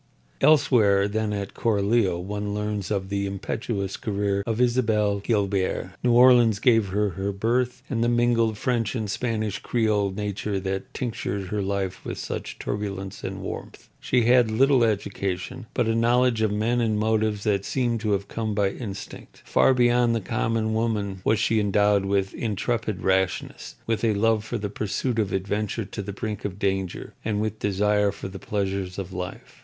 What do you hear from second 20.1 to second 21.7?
the common woman was she